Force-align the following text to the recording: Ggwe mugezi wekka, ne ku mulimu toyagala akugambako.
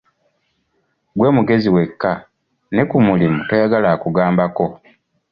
Ggwe 1.13 1.29
mugezi 1.37 1.69
wekka, 1.75 2.11
ne 2.73 2.83
ku 2.89 2.97
mulimu 3.07 3.39
toyagala 3.47 3.87
akugambako. 3.95 4.65